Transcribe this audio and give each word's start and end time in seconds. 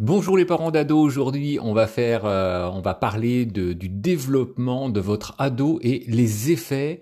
Bonjour 0.00 0.36
les 0.36 0.44
parents 0.44 0.70
d'ado. 0.70 0.96
Aujourd'hui, 0.96 1.58
on 1.60 1.72
va 1.72 1.88
faire, 1.88 2.24
euh, 2.24 2.70
on 2.72 2.80
va 2.80 2.94
parler 2.94 3.46
de, 3.46 3.72
du 3.72 3.88
développement 3.88 4.90
de 4.90 5.00
votre 5.00 5.34
ado 5.38 5.80
et 5.82 6.04
les 6.06 6.52
effets 6.52 7.00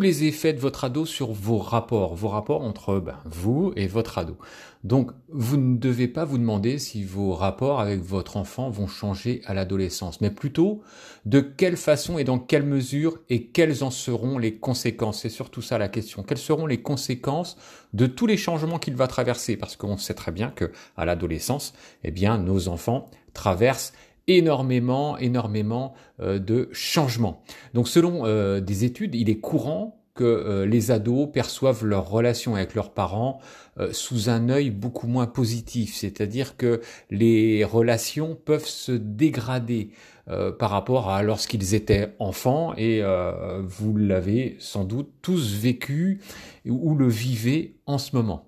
les 0.00 0.24
effets 0.24 0.52
de 0.52 0.58
votre 0.58 0.84
ado 0.84 1.06
sur 1.06 1.32
vos 1.32 1.58
rapports, 1.58 2.14
vos 2.14 2.28
rapports 2.28 2.62
entre 2.62 2.98
ben, 2.98 3.18
vous 3.24 3.72
et 3.76 3.86
votre 3.86 4.18
ado. 4.18 4.36
Donc, 4.84 5.12
vous 5.28 5.56
ne 5.56 5.78
devez 5.78 6.08
pas 6.08 6.24
vous 6.24 6.36
demander 6.36 6.78
si 6.78 7.04
vos 7.04 7.32
rapports 7.32 7.80
avec 7.80 8.02
votre 8.02 8.36
enfant 8.36 8.68
vont 8.68 8.86
changer 8.86 9.40
à 9.46 9.54
l'adolescence, 9.54 10.20
mais 10.20 10.30
plutôt 10.30 10.82
de 11.24 11.40
quelle 11.40 11.78
façon 11.78 12.18
et 12.18 12.24
dans 12.24 12.38
quelle 12.38 12.64
mesure 12.64 13.18
et 13.30 13.46
quelles 13.46 13.82
en 13.82 13.90
seront 13.90 14.36
les 14.38 14.56
conséquences. 14.56 15.22
C'est 15.22 15.30
surtout 15.30 15.62
ça 15.62 15.78
la 15.78 15.88
question. 15.88 16.22
Quelles 16.22 16.38
seront 16.38 16.66
les 16.66 16.82
conséquences 16.82 17.56
de 17.94 18.06
tous 18.06 18.26
les 18.26 18.36
changements 18.36 18.78
qu'il 18.78 18.96
va 18.96 19.06
traverser? 19.06 19.56
Parce 19.56 19.76
qu'on 19.76 19.96
sait 19.96 20.14
très 20.14 20.32
bien 20.32 20.50
que 20.50 20.70
à 20.96 21.04
l'adolescence, 21.04 21.72
eh 22.02 22.10
bien, 22.10 22.36
nos 22.36 22.68
enfants 22.68 23.10
traversent 23.32 23.94
énormément, 24.26 25.18
énormément 25.18 25.94
euh, 26.20 26.38
de 26.38 26.68
changements. 26.72 27.42
Donc 27.74 27.88
selon 27.88 28.24
euh, 28.24 28.60
des 28.60 28.84
études, 28.84 29.14
il 29.14 29.28
est 29.28 29.38
courant 29.38 30.00
que 30.14 30.24
euh, 30.24 30.66
les 30.66 30.90
ados 30.90 31.28
perçoivent 31.32 31.84
leur 31.84 32.08
relation 32.08 32.54
avec 32.54 32.74
leurs 32.74 32.92
parents 32.92 33.40
sous 33.90 34.30
un 34.30 34.50
œil 34.50 34.70
beaucoup 34.70 35.08
moins 35.08 35.26
positif, 35.26 35.96
c'est-à-dire 35.96 36.56
que 36.56 36.80
les 37.10 37.64
relations 37.64 38.36
peuvent 38.36 38.68
se 38.68 38.92
dégrader 38.92 39.90
par 40.60 40.70
rapport 40.70 41.10
à 41.10 41.24
lorsqu'ils 41.24 41.74
étaient 41.74 42.14
enfants 42.20 42.72
et 42.76 43.02
vous 43.64 43.96
l'avez 43.96 44.54
sans 44.60 44.84
doute 44.84 45.10
tous 45.22 45.56
vécu 45.56 46.20
ou 46.64 46.94
le 46.94 47.08
vivez 47.08 47.74
en 47.86 47.98
ce 47.98 48.14
moment. 48.14 48.46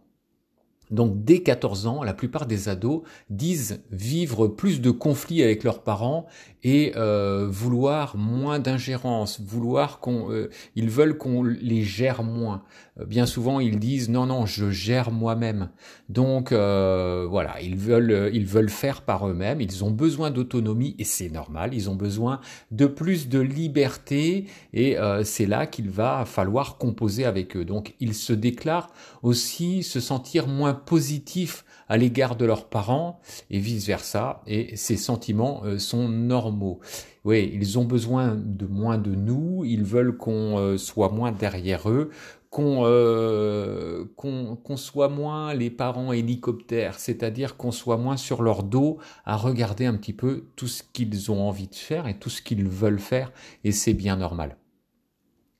Donc 0.90 1.24
dès 1.24 1.40
14 1.40 1.86
ans, 1.86 2.02
la 2.02 2.14
plupart 2.14 2.46
des 2.46 2.68
ados 2.68 3.02
disent 3.30 3.82
vivre 3.90 4.46
plus 4.48 4.80
de 4.80 4.90
conflits 4.90 5.42
avec 5.42 5.64
leurs 5.64 5.82
parents 5.82 6.26
et 6.66 6.92
euh, 6.96 7.46
vouloir 7.48 8.16
moins 8.16 8.58
d'ingérence, 8.58 9.40
vouloir 9.40 10.00
qu'on, 10.00 10.32
euh, 10.32 10.50
ils 10.74 10.90
veulent 10.90 11.16
qu'on 11.16 11.44
les 11.44 11.84
gère 11.84 12.24
moins. 12.24 12.64
Euh, 12.98 13.04
bien 13.04 13.24
souvent, 13.24 13.60
ils 13.60 13.78
disent 13.78 14.08
non 14.08 14.26
non, 14.26 14.46
je 14.46 14.70
gère 14.70 15.12
moi-même. 15.12 15.68
Donc 16.08 16.50
voilà, 16.50 17.60
ils 17.62 17.76
veulent 17.76 18.30
ils 18.32 18.46
veulent 18.46 18.70
faire 18.70 19.02
par 19.02 19.28
eux-mêmes. 19.28 19.60
Ils 19.60 19.84
ont 19.84 19.90
besoin 19.90 20.30
d'autonomie 20.30 20.96
et 20.98 21.04
c'est 21.04 21.28
normal. 21.30 21.74
Ils 21.74 21.88
ont 21.90 21.94
besoin 21.94 22.40
de 22.70 22.86
plus 22.86 23.28
de 23.28 23.38
liberté 23.38 24.46
et 24.72 24.96
c'est 25.24 25.46
là 25.46 25.66
qu'il 25.66 25.90
va 25.90 26.24
falloir 26.24 26.78
composer 26.78 27.24
avec 27.24 27.56
eux. 27.56 27.64
Donc 27.64 27.94
ils 28.00 28.14
se 28.14 28.32
déclarent 28.32 28.90
aussi 29.22 29.82
se 29.82 30.00
sentir 30.00 30.46
moins 30.46 30.75
positifs 30.76 31.64
à 31.88 31.96
l'égard 31.96 32.36
de 32.36 32.44
leurs 32.44 32.68
parents 32.68 33.20
et 33.50 33.58
vice 33.58 33.86
versa. 33.86 34.42
Et 34.46 34.76
ces 34.76 34.96
sentiments 34.96 35.62
euh, 35.64 35.78
sont 35.78 36.08
normaux. 36.08 36.80
Oui, 37.24 37.50
ils 37.54 37.78
ont 37.78 37.84
besoin 37.84 38.36
de 38.36 38.66
moins 38.66 38.98
de 38.98 39.14
nous. 39.14 39.64
Ils 39.64 39.84
veulent 39.84 40.16
qu'on 40.16 40.58
euh, 40.58 40.78
soit 40.78 41.10
moins 41.10 41.32
derrière 41.32 41.88
eux, 41.90 42.10
qu'on 42.50 42.84
euh, 42.84 44.04
qu'on 44.16 44.76
soit 44.76 45.08
moins 45.08 45.52
les 45.54 45.70
parents 45.70 46.12
hélicoptères, 46.12 46.98
c'est-à-dire 46.98 47.56
qu'on 47.56 47.72
soit 47.72 47.96
moins 47.96 48.16
sur 48.16 48.42
leur 48.42 48.62
dos 48.62 48.98
à 49.24 49.36
regarder 49.36 49.86
un 49.86 49.94
petit 49.96 50.12
peu 50.12 50.44
tout 50.56 50.68
ce 50.68 50.82
qu'ils 50.92 51.30
ont 51.30 51.48
envie 51.48 51.68
de 51.68 51.74
faire 51.74 52.06
et 52.06 52.18
tout 52.18 52.30
ce 52.30 52.42
qu'ils 52.42 52.68
veulent 52.68 53.00
faire, 53.00 53.32
et 53.64 53.72
c'est 53.72 53.94
bien 53.94 54.16
normal. 54.16 54.56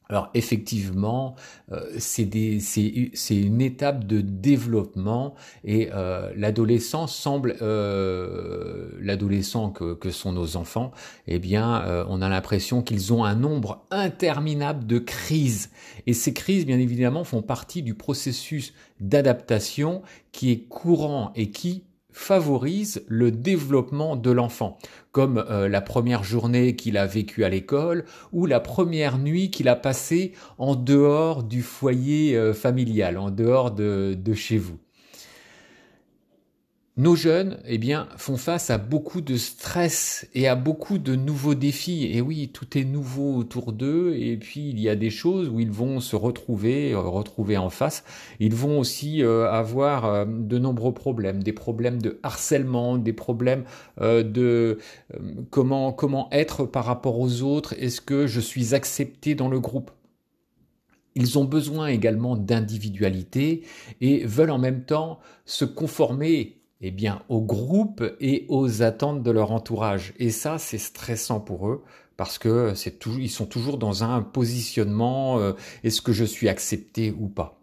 Alors 0.08 0.30
effectivement, 0.34 1.34
euh, 1.72 1.80
c'est 1.98 2.30
une 3.30 3.60
étape 3.60 4.04
de 4.04 4.20
développement 4.20 5.34
et 5.64 5.90
euh, 5.92 6.32
l'adolescent 6.36 7.08
semble, 7.08 7.56
euh, 7.60 8.90
l'adolescent 9.00 9.70
que, 9.70 9.94
que, 9.94 10.10
sont 10.10 10.30
nos 10.30 10.56
enfants, 10.56 10.92
eh 11.26 11.40
bien, 11.40 11.82
euh, 11.82 12.04
on 12.08 12.22
a 12.22 12.28
l'impression 12.28 12.82
qu'ils 12.82 13.12
ont 13.12 13.24
un 13.24 13.34
nombre 13.34 13.84
interminable 13.90 14.86
de 14.86 14.98
crises. 15.00 15.70
Et 16.06 16.12
ces 16.12 16.32
crises, 16.32 16.66
bien 16.66 16.78
évidemment, 16.78 17.24
font 17.24 17.42
partie 17.42 17.82
du 17.82 17.94
processus 17.94 18.74
d'adaptation 19.00 20.02
qui 20.30 20.52
est 20.52 20.68
courant 20.68 21.32
et 21.34 21.50
qui 21.50 21.82
favorise 22.16 23.04
le 23.08 23.30
développement 23.30 24.16
de 24.16 24.30
l'enfant, 24.30 24.78
comme 25.12 25.44
euh, 25.50 25.68
la 25.68 25.82
première 25.82 26.24
journée 26.24 26.74
qu'il 26.74 26.96
a 26.96 27.06
vécue 27.06 27.44
à 27.44 27.50
l'école 27.50 28.06
ou 28.32 28.46
la 28.46 28.58
première 28.58 29.18
nuit 29.18 29.50
qu'il 29.50 29.68
a 29.68 29.76
passée 29.76 30.32
en 30.56 30.76
dehors 30.76 31.42
du 31.42 31.60
foyer 31.60 32.34
euh, 32.34 32.54
familial, 32.54 33.18
en 33.18 33.30
dehors 33.30 33.70
de 33.70 34.34
chez 34.34 34.56
vous. 34.56 34.78
Nos 36.98 37.14
jeunes, 37.14 37.58
eh 37.66 37.76
bien, 37.76 38.08
font 38.16 38.38
face 38.38 38.70
à 38.70 38.78
beaucoup 38.78 39.20
de 39.20 39.36
stress 39.36 40.26
et 40.32 40.48
à 40.48 40.54
beaucoup 40.54 40.96
de 40.96 41.14
nouveaux 41.14 41.54
défis. 41.54 42.10
Et 42.10 42.22
oui, 42.22 42.48
tout 42.48 42.78
est 42.78 42.84
nouveau 42.84 43.36
autour 43.36 43.74
d'eux. 43.74 44.14
Et 44.16 44.38
puis, 44.38 44.70
il 44.70 44.80
y 44.80 44.88
a 44.88 44.96
des 44.96 45.10
choses 45.10 45.50
où 45.50 45.60
ils 45.60 45.70
vont 45.70 46.00
se 46.00 46.16
retrouver, 46.16 46.92
euh, 46.92 47.00
retrouver 47.00 47.58
en 47.58 47.68
face. 47.68 48.02
Ils 48.40 48.54
vont 48.54 48.78
aussi 48.78 49.22
euh, 49.22 49.50
avoir 49.50 50.06
euh, 50.06 50.24
de 50.26 50.58
nombreux 50.58 50.94
problèmes, 50.94 51.42
des 51.42 51.52
problèmes 51.52 52.00
de 52.00 52.18
harcèlement, 52.22 52.96
des 52.96 53.12
problèmes 53.12 53.64
de 54.00 54.78
comment 55.50 55.92
comment 55.92 56.28
être 56.32 56.64
par 56.64 56.86
rapport 56.86 57.20
aux 57.20 57.42
autres. 57.42 57.74
Est-ce 57.78 58.00
que 58.00 58.26
je 58.26 58.40
suis 58.40 58.74
accepté 58.74 59.34
dans 59.34 59.50
le 59.50 59.60
groupe? 59.60 59.90
Ils 61.14 61.38
ont 61.38 61.44
besoin 61.44 61.88
également 61.88 62.36
d'individualité 62.36 63.62
et 64.02 64.24
veulent 64.26 64.50
en 64.50 64.58
même 64.58 64.84
temps 64.84 65.18
se 65.46 65.64
conformer 65.64 66.55
eh 66.80 66.90
bien, 66.90 67.22
au 67.28 67.40
groupe 67.40 68.04
et 68.20 68.44
aux 68.48 68.82
attentes 68.82 69.22
de 69.22 69.30
leur 69.30 69.50
entourage. 69.50 70.12
Et 70.18 70.30
ça, 70.30 70.58
c'est 70.58 70.78
stressant 70.78 71.40
pour 71.40 71.68
eux 71.68 71.82
parce 72.16 72.38
que 72.38 72.72
ils 73.18 73.30
sont 73.30 73.46
toujours 73.46 73.78
dans 73.78 74.04
un 74.04 74.22
positionnement 74.22 75.38
euh, 75.38 75.52
est-ce 75.84 76.00
que 76.02 76.12
je 76.12 76.24
suis 76.24 76.48
accepté 76.48 77.14
ou 77.18 77.28
pas. 77.28 77.60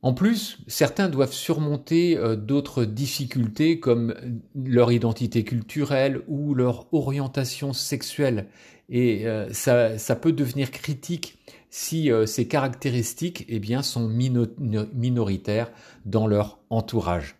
En 0.00 0.14
plus, 0.14 0.58
certains 0.68 1.08
doivent 1.08 1.32
surmonter 1.32 2.16
euh, 2.16 2.36
d'autres 2.36 2.84
difficultés 2.84 3.80
comme 3.80 4.14
leur 4.54 4.92
identité 4.92 5.42
culturelle 5.42 6.22
ou 6.28 6.54
leur 6.54 6.86
orientation 6.94 7.72
sexuelle. 7.72 8.46
Et 8.90 9.26
euh, 9.26 9.52
ça, 9.52 9.98
ça, 9.98 10.14
peut 10.14 10.32
devenir 10.32 10.70
critique 10.70 11.38
si 11.70 12.10
ces 12.24 12.48
caractéristiques 12.48 13.44
eh 13.48 13.58
bien, 13.58 13.82
sont 13.82 14.08
minoritaires 14.08 15.70
dans 16.06 16.26
leur 16.26 16.60
entourage. 16.70 17.37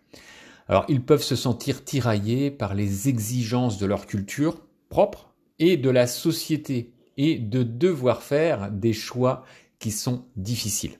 Alors 0.69 0.85
ils 0.87 1.03
peuvent 1.03 1.23
se 1.23 1.35
sentir 1.35 1.83
tiraillés 1.83 2.51
par 2.51 2.75
les 2.75 3.09
exigences 3.09 3.79
de 3.79 3.87
leur 3.87 4.05
culture 4.05 4.61
propre 4.89 5.33
et 5.57 5.77
de 5.77 5.89
la 5.89 6.05
société 6.05 6.93
et 7.17 7.39
de 7.39 7.63
devoir 7.63 8.21
faire 8.21 8.71
des 8.71 8.93
choix 8.93 9.43
qui 9.79 9.89
sont 9.89 10.25
difficiles. 10.35 10.99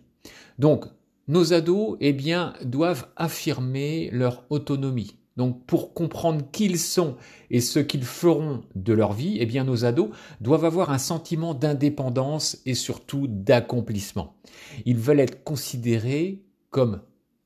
Donc 0.58 0.86
nos 1.28 1.54
ados 1.54 1.98
eh 2.02 2.14
bien 2.14 2.56
doivent 2.66 3.08
affirmer 3.16 4.10
leur 4.12 4.44
autonomie. 4.50 5.16
Donc 5.38 5.64
pour 5.68 5.94
comprendre 5.94 6.44
qui 6.52 6.66
ils 6.66 6.80
sont 6.80 7.16
et 7.52 7.62
ce 7.62 7.78
qu'ils 7.80 8.04
feront 8.04 8.64
de 8.74 8.92
leur 8.92 9.14
vie, 9.14 9.38
eh 9.40 9.46
bien 9.46 9.64
nos 9.64 9.86
ados 9.86 10.10
doivent 10.42 10.66
avoir 10.66 10.90
un 10.90 10.98
sentiment 10.98 11.54
d'indépendance 11.54 12.58
et 12.66 12.74
surtout 12.74 13.28
d'accomplissement. 13.28 14.36
Ils 14.86 14.98
veulent 14.98 15.20
être 15.20 15.44
considérés 15.44 16.42
comme 16.72 17.02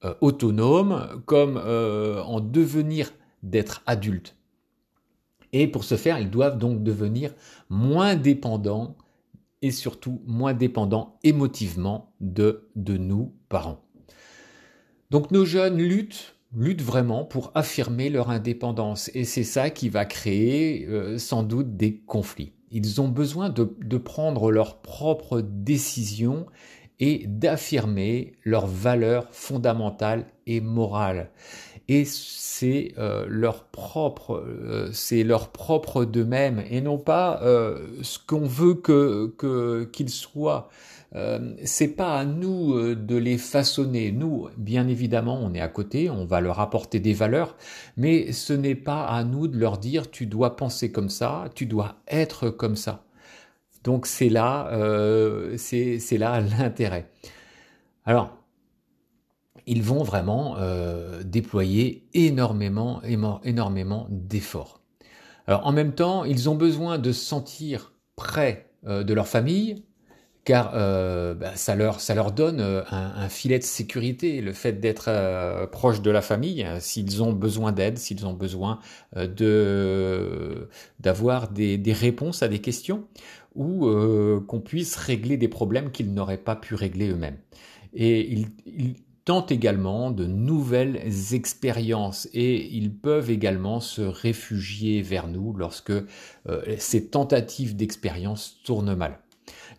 euh, 0.06 0.14
autonome, 0.22 1.22
comme 1.26 1.62
euh, 1.64 2.22
en 2.24 2.40
devenir 2.40 3.12
d'être 3.42 3.84
adulte. 3.86 4.36
Et 5.54 5.68
pour 5.68 5.84
ce 5.84 5.96
faire, 5.96 6.20
ils 6.20 6.30
doivent 6.30 6.58
donc 6.58 6.84
devenir 6.84 7.34
moins 7.70 8.16
dépendants 8.16 8.98
et 9.62 9.72
surtout 9.72 10.22
moins 10.26 10.54
dépendants 10.54 11.20
émotivement 11.24 12.14
de, 12.20 12.70
de 12.76 12.98
nous, 12.98 13.34
parents. 13.50 13.82
Donc 15.10 15.32
nos 15.32 15.46
jeunes 15.46 15.78
luttent, 15.78 16.36
luttent 16.56 16.82
vraiment 16.82 17.24
pour 17.24 17.52
affirmer 17.56 18.10
leur 18.10 18.30
indépendance 18.30 19.10
et 19.14 19.24
c'est 19.24 19.44
ça 19.44 19.70
qui 19.70 19.90
va 19.90 20.06
créer 20.06 20.86
euh, 20.88 21.18
sans 21.18 21.44
doute 21.44 21.78
des 21.78 22.00
conflits. 22.00 22.52
Ils 22.72 23.00
ont 23.00 23.08
besoin 23.08 23.50
de, 23.50 23.76
de 23.80 23.98
prendre 23.98 24.52
leurs 24.52 24.82
propres 24.82 25.42
décisions 25.42 26.48
et 27.00 27.24
d'affirmer 27.28 28.34
leurs 28.44 28.68
valeurs 28.68 29.28
fondamentales 29.32 30.26
et 30.46 30.62
morales. 30.62 31.30
Et 31.90 32.06
c'est 32.06 32.94
euh, 32.98 33.26
leur 33.28 33.66
propre, 33.66 34.36
euh, 34.36 34.90
c'est 34.94 35.24
leur 35.24 35.50
propre 35.50 36.06
d'eux-mêmes 36.06 36.64
et 36.70 36.80
non 36.80 36.98
pas 36.98 37.42
euh, 37.44 37.86
ce 38.02 38.20
qu'on 38.26 38.46
veut 38.46 38.76
que 38.76 39.34
qu'ils 39.92 40.10
soient. 40.10 40.70
c'est 41.64 41.96
pas 41.96 42.18
à 42.18 42.26
nous 42.26 42.96
de 42.96 43.16
les 43.16 43.38
façonner. 43.38 44.12
Nous, 44.12 44.48
bien 44.58 44.88
évidemment, 44.88 45.40
on 45.44 45.54
est 45.54 45.62
à 45.62 45.68
côté, 45.68 46.10
on 46.10 46.26
va 46.26 46.42
leur 46.42 46.60
apporter 46.60 47.00
des 47.00 47.14
valeurs, 47.14 47.56
mais 47.98 48.32
ce 48.32 48.54
n'est 48.54 48.76
pas 48.76 49.06
à 49.06 49.24
nous 49.24 49.48
de 49.48 49.58
leur 49.60 49.78
dire 49.78 50.10
tu 50.10 50.26
dois 50.26 50.56
penser 50.56 50.92
comme 50.92 51.10
ça, 51.10 51.46
tu 51.54 51.66
dois 51.68 51.98
être 52.08 52.50
comme 52.50 52.76
ça. 52.76 53.04
Donc 53.84 54.06
c'est 54.06 54.30
là, 54.30 54.70
euh, 54.72 55.58
c'est 55.58 56.18
là 56.18 56.42
l'intérêt. 56.58 57.10
Alors, 58.06 58.38
ils 59.66 59.84
vont 59.84 60.04
vraiment 60.04 60.56
euh, 60.58 61.24
déployer 61.24 62.08
énormément, 62.14 63.02
énormément 63.44 64.08
d'efforts. 64.10 64.82
Alors 65.48 65.66
en 65.68 65.72
même 65.72 65.94
temps, 65.94 66.24
ils 66.24 66.50
ont 66.50 66.56
besoin 66.56 66.98
de 66.98 67.12
se 67.12 67.24
sentir 67.24 67.94
près 68.16 68.70
euh, 68.86 69.04
de 69.04 69.14
leur 69.14 69.28
famille, 69.28 69.84
car 70.46 70.74
bah, 70.74 71.56
ça, 71.56 71.74
leur, 71.74 72.02
ça 72.02 72.14
leur 72.14 72.34
donne 72.34 72.60
un, 72.60 73.30
filet 73.30 73.60
de 73.60 73.64
sécurité, 73.64 74.42
le 74.42 74.52
fait 74.52 74.74
d'être 74.74 75.68
proche 75.68 76.02
de 76.02 76.12
la 76.12 76.22
famille, 76.22 76.68
s'ils 76.82 77.24
ont 77.24 77.32
besoin 77.32 77.72
d'aide, 77.72 77.98
s'ils 77.98 78.26
ont 78.26 78.34
besoin 78.34 78.80
de 79.16 80.68
d'avoir 81.00 81.48
des, 81.48 81.80
réponses 81.94 82.44
à 82.44 82.50
des 82.50 82.60
questions, 82.60 83.08
ou 83.56 83.88
qu'on 84.48 84.60
puisse 84.60 84.96
régler 84.96 85.38
des 85.38 85.48
problèmes 85.48 85.92
qu'ils 85.92 86.14
n'auraient 86.14 86.38
pas 86.38 86.56
pu 86.56 86.76
régler 86.76 87.10
eux-mêmes. 87.10 87.38
Et 87.94 88.32
ils, 88.32 88.48
ils 88.66 88.96
tentent 89.26 89.52
également 89.52 90.12
de 90.12 90.26
nouvelles 90.26 91.02
expériences 91.32 92.28
et 92.34 92.68
ils 92.76 92.94
peuvent 92.94 93.30
également 93.30 93.80
se 93.80 94.02
réfugier 94.02 95.02
vers 95.02 95.28
nous 95.28 95.54
lorsque 95.54 95.92
euh, 95.92 96.06
ces 96.78 97.08
tentatives 97.08 97.76
d'expérience 97.76 98.62
tournent 98.66 98.96
mal. 98.96 99.20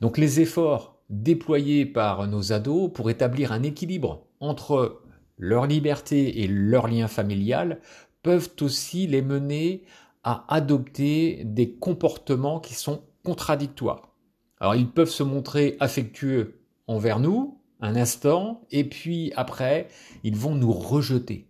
Donc 0.00 0.16
les 0.18 0.40
efforts 0.40 0.98
déployés 1.10 1.84
par 1.84 2.26
nos 2.26 2.52
ados 2.52 2.90
pour 2.92 3.10
établir 3.10 3.52
un 3.52 3.62
équilibre 3.62 4.26
entre 4.40 5.02
leur 5.36 5.66
liberté 5.66 6.42
et 6.42 6.46
leur 6.46 6.88
lien 6.88 7.08
familial 7.08 7.80
peuvent 8.22 8.50
aussi 8.62 9.06
les 9.06 9.20
mener 9.20 9.82
à 10.22 10.46
adopter 10.48 11.42
des 11.44 11.70
comportements 11.70 12.60
qui 12.60 12.72
sont 12.72 13.02
contradictoires. 13.24 14.14
Alors 14.60 14.76
ils 14.76 14.88
peuvent 14.88 15.10
se 15.10 15.24
montrer 15.24 15.76
affectueux 15.80 16.60
envers 16.86 17.18
nous, 17.18 17.60
un 17.80 17.96
instant, 17.96 18.62
et 18.70 18.84
puis 18.84 19.32
après, 19.36 19.88
ils 20.22 20.36
vont 20.36 20.54
nous 20.54 20.72
rejeter. 20.72 21.48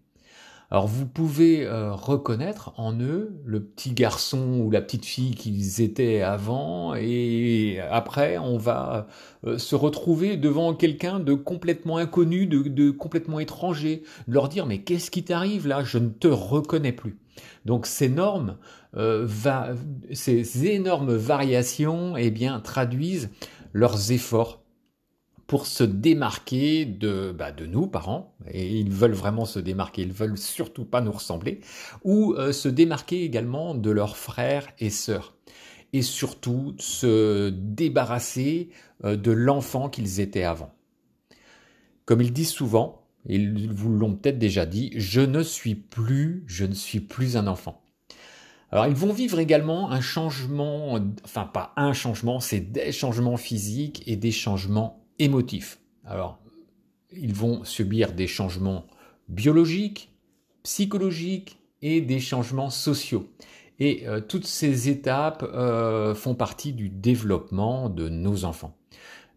Alors 0.74 0.88
vous 0.88 1.06
pouvez 1.06 1.64
euh, 1.64 1.92
reconnaître 1.92 2.72
en 2.78 2.98
eux 2.98 3.40
le 3.44 3.62
petit 3.62 3.92
garçon 3.92 4.58
ou 4.58 4.72
la 4.72 4.82
petite 4.82 5.04
fille 5.04 5.36
qu'ils 5.36 5.80
étaient 5.80 6.20
avant 6.20 6.96
et 6.96 7.78
après 7.92 8.38
on 8.38 8.58
va 8.58 9.06
euh, 9.46 9.56
se 9.56 9.76
retrouver 9.76 10.36
devant 10.36 10.74
quelqu'un 10.74 11.20
de 11.20 11.32
complètement 11.32 11.96
inconnu, 11.98 12.48
de, 12.48 12.90
complètement 12.90 13.38
étranger, 13.38 14.02
leur 14.26 14.48
dire 14.48 14.66
mais 14.66 14.78
qu'est-ce 14.78 15.12
qui 15.12 15.22
t'arrive 15.22 15.68
là? 15.68 15.84
Je 15.84 15.98
ne 15.98 16.08
te 16.08 16.26
reconnais 16.26 16.90
plus. 16.90 17.20
Donc 17.66 17.86
ces 17.86 18.08
normes, 18.08 18.56
euh, 18.96 19.28
ces 20.10 20.66
énormes 20.66 21.14
variations, 21.14 22.16
eh 22.16 22.32
bien 22.32 22.58
traduisent 22.58 23.30
leurs 23.72 24.10
efforts 24.10 24.63
pour 25.46 25.66
se 25.66 25.84
démarquer 25.84 26.84
de, 26.84 27.34
bah, 27.36 27.52
de 27.52 27.66
nous, 27.66 27.86
parents, 27.86 28.34
et 28.50 28.78
ils 28.78 28.90
veulent 28.90 29.12
vraiment 29.12 29.44
se 29.44 29.58
démarquer, 29.58 30.02
ils 30.02 30.12
veulent 30.12 30.38
surtout 30.38 30.84
pas 30.84 31.00
nous 31.00 31.12
ressembler, 31.12 31.60
ou 32.02 32.34
euh, 32.34 32.52
se 32.52 32.68
démarquer 32.68 33.24
également 33.24 33.74
de 33.74 33.90
leurs 33.90 34.16
frères 34.16 34.66
et 34.78 34.90
sœurs, 34.90 35.34
et 35.92 36.02
surtout 36.02 36.74
se 36.78 37.50
débarrasser 37.50 38.70
euh, 39.04 39.16
de 39.16 39.32
l'enfant 39.32 39.88
qu'ils 39.88 40.20
étaient 40.20 40.44
avant. 40.44 40.72
Comme 42.06 42.20
ils 42.20 42.32
disent 42.32 42.50
souvent, 42.50 43.02
ils 43.26 43.72
vous 43.72 43.92
l'ont 43.92 44.14
peut-être 44.14 44.38
déjà 44.38 44.66
dit, 44.66 44.92
je 44.96 45.20
ne 45.20 45.42
suis 45.42 45.74
plus, 45.74 46.44
je 46.46 46.64
ne 46.64 46.74
suis 46.74 47.00
plus 47.00 47.36
un 47.36 47.46
enfant. 47.46 47.82
Alors 48.70 48.86
ils 48.86 48.94
vont 48.94 49.12
vivre 49.12 49.38
également 49.38 49.90
un 49.92 50.00
changement, 50.00 50.98
enfin 51.24 51.44
pas 51.44 51.72
un 51.76 51.92
changement, 51.92 52.40
c'est 52.40 52.60
des 52.60 52.90
changements 52.92 53.36
physiques 53.36 54.02
et 54.06 54.16
des 54.16 54.32
changements 54.32 55.03
émotifs. 55.18 55.78
Alors, 56.04 56.38
ils 57.12 57.34
vont 57.34 57.64
subir 57.64 58.12
des 58.12 58.26
changements 58.26 58.86
biologiques, 59.28 60.10
psychologiques 60.62 61.58
et 61.82 62.00
des 62.00 62.20
changements 62.20 62.70
sociaux. 62.70 63.28
Et 63.80 64.06
euh, 64.06 64.20
toutes 64.20 64.46
ces 64.46 64.88
étapes 64.88 65.42
euh, 65.42 66.14
font 66.14 66.34
partie 66.34 66.72
du 66.72 66.88
développement 66.88 67.88
de 67.88 68.08
nos 68.08 68.44
enfants. 68.44 68.76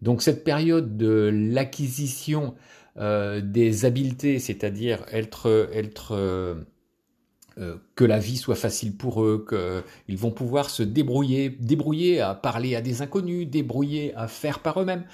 Donc 0.02 0.22
cette 0.22 0.44
période 0.44 0.96
de 0.96 1.32
l'acquisition 1.34 2.54
euh, 2.98 3.42
des 3.42 3.86
habiletés, 3.86 4.40
c'est-à-dire 4.40 5.04
être, 5.12 5.70
être 5.74 6.16
que 7.96 8.06
la 8.06 8.20
vie 8.20 8.38
soit 8.38 8.56
facile 8.56 8.96
pour 8.96 9.24
eux, 9.24 9.46
qu'ils 9.50 10.18
vont 10.18 10.32
pouvoir 10.32 10.70
se 10.70 10.84
débrouiller, 10.84 11.50
débrouiller 11.50 12.22
à 12.22 12.36
parler 12.36 12.76
à 12.76 12.82
des 12.82 13.02
inconnus, 13.02 13.48
débrouiller 13.48 14.14
à 14.16 14.28
faire 14.28 14.60
par 14.60 14.80
eux-mêmes. 14.82 15.06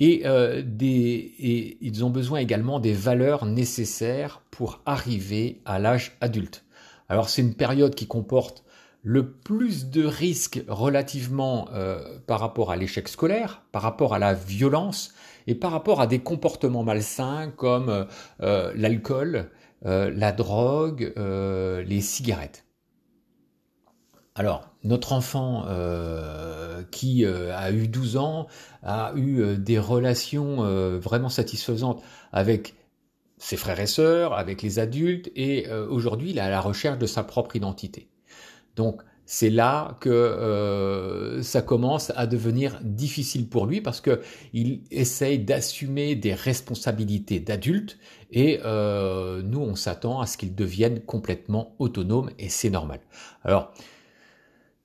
Et, 0.00 0.22
euh, 0.24 0.62
des, 0.64 1.34
et 1.38 1.78
ils 1.80 2.04
ont 2.04 2.10
besoin 2.10 2.40
également 2.40 2.80
des 2.80 2.92
valeurs 2.92 3.46
nécessaires 3.46 4.42
pour 4.50 4.80
arriver 4.86 5.60
à 5.64 5.78
l'âge 5.78 6.16
adulte. 6.20 6.64
Alors 7.08 7.28
c'est 7.28 7.42
une 7.42 7.54
période 7.54 7.94
qui 7.94 8.06
comporte 8.06 8.64
le 9.02 9.30
plus 9.30 9.90
de 9.90 10.04
risques 10.04 10.62
relativement 10.66 11.68
euh, 11.72 12.18
par 12.26 12.40
rapport 12.40 12.70
à 12.70 12.76
l'échec 12.76 13.06
scolaire, 13.08 13.62
par 13.70 13.82
rapport 13.82 14.14
à 14.14 14.18
la 14.18 14.32
violence 14.32 15.12
et 15.46 15.54
par 15.54 15.72
rapport 15.72 16.00
à 16.00 16.06
des 16.06 16.20
comportements 16.20 16.84
malsains 16.84 17.52
comme 17.54 18.06
l'alcool, 18.40 19.50
euh, 19.86 20.10
la 20.14 20.32
drogue, 20.32 21.12
euh, 21.16 21.82
les 21.82 22.00
cigarettes. 22.00 22.64
Alors, 24.34 24.68
notre 24.82 25.12
enfant 25.12 25.64
euh, 25.68 26.82
qui 26.90 27.24
a 27.24 27.70
eu 27.70 27.86
12 27.86 28.16
ans 28.16 28.48
a 28.82 29.12
eu 29.14 29.56
des 29.56 29.78
relations 29.78 30.56
vraiment 30.98 31.28
satisfaisantes 31.28 32.02
avec 32.32 32.74
ses 33.38 33.56
frères 33.56 33.78
et 33.78 33.86
sœurs, 33.86 34.32
avec 34.34 34.60
les 34.62 34.80
adultes, 34.80 35.30
et 35.36 35.70
aujourd'hui 35.70 36.30
il 36.30 36.38
est 36.38 36.42
à 36.42 36.50
la 36.50 36.60
recherche 36.60 36.98
de 36.98 37.06
sa 37.06 37.22
propre 37.22 37.54
identité. 37.54 38.08
Donc, 38.74 39.02
c'est 39.26 39.50
là 39.50 39.96
que 40.00 40.10
euh, 40.10 41.42
ça 41.42 41.62
commence 41.62 42.12
à 42.16 42.26
devenir 42.26 42.78
difficile 42.82 43.48
pour 43.48 43.66
lui 43.66 43.80
parce 43.80 44.00
que 44.00 44.20
il 44.52 44.82
essaye 44.90 45.38
d'assumer 45.38 46.14
des 46.14 46.34
responsabilités 46.34 47.40
d'adulte 47.40 47.98
et 48.30 48.60
euh, 48.64 49.42
nous 49.42 49.60
on 49.60 49.76
s'attend 49.76 50.20
à 50.20 50.26
ce 50.26 50.36
qu'il 50.36 50.54
devienne 50.54 51.00
complètement 51.00 51.74
autonome 51.78 52.30
et 52.38 52.48
c'est 52.48 52.70
normal. 52.70 53.00
Alors 53.44 53.72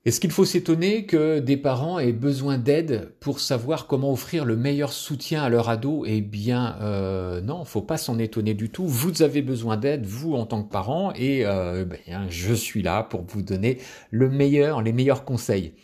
est-ce 0.06 0.18
qu'il 0.18 0.30
faut 0.30 0.46
s'étonner 0.46 1.04
que 1.04 1.40
des 1.40 1.58
parents 1.58 1.98
aient 1.98 2.14
besoin 2.14 2.56
d'aide 2.56 3.12
pour 3.20 3.38
savoir 3.38 3.86
comment 3.86 4.10
offrir 4.10 4.46
le 4.46 4.56
meilleur 4.56 4.94
soutien 4.94 5.42
à 5.42 5.50
leur 5.50 5.68
ado? 5.68 6.04
Eh 6.06 6.22
bien, 6.22 6.78
euh, 6.80 7.42
non, 7.42 7.66
faut 7.66 7.82
pas 7.82 7.98
s'en 7.98 8.18
étonner 8.18 8.54
du 8.54 8.70
tout. 8.70 8.86
Vous 8.86 9.20
avez 9.20 9.42
besoin 9.42 9.76
d'aide, 9.76 10.06
vous 10.06 10.36
en 10.36 10.46
tant 10.46 10.62
que 10.62 10.70
parent, 10.70 11.12
et 11.16 11.44
euh, 11.44 11.84
ben, 11.84 12.26
je 12.30 12.54
suis 12.54 12.80
là 12.80 13.02
pour 13.02 13.24
vous 13.28 13.42
donner 13.42 13.76
le 14.10 14.30
meilleur, 14.30 14.80
les 14.80 14.94
meilleurs 14.94 15.26
conseils. 15.26 15.74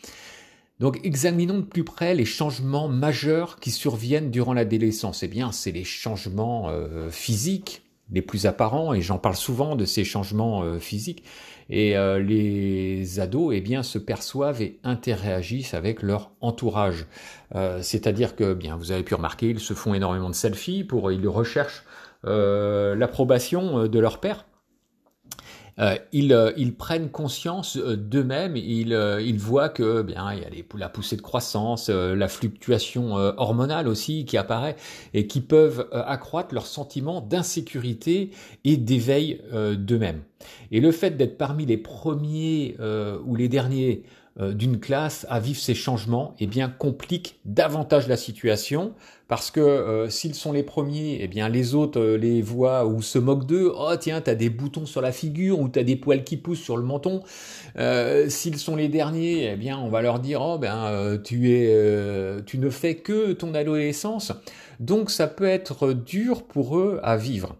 Donc, 0.80 0.99
examinons 1.04 1.58
de 1.58 1.64
plus 1.64 1.85
près 1.85 2.14
les 2.14 2.25
changements 2.25 2.88
majeurs 2.88 3.61
qui 3.61 3.70
surviennent 3.70 4.30
durant 4.30 4.54
l'adolescence. 4.54 5.23
Eh 5.25 5.28
bien, 5.28 5.52
c'est 5.52 5.73
les 5.73 5.85
changements 5.85 6.70
euh, 6.70 7.11
physiques 7.11 7.86
les 8.10 8.22
plus 8.22 8.46
apparents, 8.46 8.94
et 8.94 9.00
j'en 9.00 9.18
parle 9.18 9.34
souvent 9.34 9.76
de 9.76 9.84
ces 9.84 10.04
changements 10.04 10.62
euh, 10.62 10.78
physiques, 10.78 11.25
et 11.68 11.96
euh, 11.96 12.20
les 12.20 13.18
ados 13.18 13.52
eh 13.54 13.60
bien, 13.60 13.82
se 13.82 13.98
perçoivent 13.98 14.62
et 14.62 14.78
interagissent 14.84 15.75
avec 15.75 16.02
leur 16.02 16.30
entourage. 16.40 17.06
Euh, 17.54 17.80
c'est-à-dire 17.82 18.36
que, 18.36 18.54
bien, 18.54 18.76
vous 18.76 18.92
avez 18.92 19.02
pu 19.02 19.14
remarquer, 19.14 19.50
ils 19.50 19.60
se 19.60 19.75
font 19.75 19.94
énormément 19.94 20.30
de 20.30 20.34
selfies 20.34 20.84
pour, 20.84 21.10
ils 21.10 21.26
recherchent 21.28 21.84
l'approbation 22.25 23.86
de 23.86 23.98
leur 24.00 24.18
père. 24.18 24.46
Euh, 25.78 25.97
ils, 26.12 26.33
euh, 26.33 26.52
ils, 26.56 26.75
prennent 26.75 27.11
conscience 27.11 27.76
euh, 27.76 27.97
d'eux-mêmes, 27.97 28.56
ils, 28.56 28.97
ils 29.21 29.38
voient 29.38 29.68
que 29.68 30.00
bien 30.02 30.33
il 30.33 30.42
y 30.42 30.45
a 30.45 30.49
les, 30.49 30.64
la 30.76 30.88
poussée 30.88 31.16
de 31.16 31.23
croissance, 31.23 31.90
la 31.90 32.28
fluctuation 32.28 33.14
hormonale 33.14 33.88
aussi 33.88 34.25
qui 34.25 34.37
apparaît 34.37 34.76
et 35.14 35.26
qui 35.26 35.40
peuvent 35.40 35.88
accroître 35.92 36.54
leur 36.54 36.66
sentiment 36.66 37.21
d'insécurité 37.21 38.30
et 38.64 38.76
d'éveil 38.76 39.40
d'eux-mêmes. 39.52 40.23
Et 40.71 40.80
le 40.80 40.92
fait 40.92 41.16
d'être 41.16 41.38
parmi 41.38 41.66
les 41.66 41.76
premiers 41.76 42.76
ou 43.25 43.35
les 43.37 43.49
derniers 43.49 44.04
euh, 44.04 44.25
d'une 44.38 44.78
classe 44.81 45.26
à 45.31 45.40
vivre 45.40 45.59
ces 45.59 45.75
changements, 45.75 46.35
eh 46.40 46.47
bien 46.47 46.69
complique 46.69 47.40
davantage 47.45 48.07
la 48.07 48.16
situation 48.16 48.93
parce 49.28 49.50
que 49.50 49.61
euh, 49.61 50.09
s'ils 50.09 50.35
sont 50.35 50.52
les 50.52 50.62
premiers, 50.62 51.19
eh 51.21 51.28
bien 51.28 51.49
les 51.49 51.75
autres 51.75 52.00
euh, 52.00 52.16
les 52.16 52.43
voient 52.43 52.87
ou 52.87 53.02
se 53.02 53.19
moquent 53.19 53.47
d'eux. 53.47 53.73
Oh 53.76 53.93
tiens, 53.99 54.21
t'as 54.21 54.35
des 54.35 54.50
boutons 54.50 54.87
sur 54.87 55.00
la 55.00 55.11
figure 55.11 55.59
ou 55.59 55.69
t'as 55.69 55.83
des 55.83 55.97
poils 55.97 56.23
qui 56.23 56.37
poussent 56.37 56.62
sur 56.62 56.76
le 56.76 56.85
menton. 56.85 57.23
s'ils 58.28 58.59
sont 58.59 58.76
les 58.76 58.88
derniers, 58.88 59.52
eh 59.52 59.57
bien 59.57 59.78
on 59.78 59.88
va 59.88 60.02
leur 60.02 60.21
dire 60.21 60.40
oh 60.43 60.59
ben 60.59 61.19
tu 61.25 61.52
es, 61.52 62.43
tu 62.45 62.59
ne 62.59 62.71
fais 62.71 62.97
que 62.97 63.33
ton 63.33 63.55
adolescence. 63.55 64.33
Donc 64.81 65.11
ça 65.11 65.26
peut 65.26 65.47
être 65.47 65.93
dur 65.93 66.45
pour 66.45 66.78
eux 66.78 67.00
à 67.02 67.16
vivre. 67.16 67.57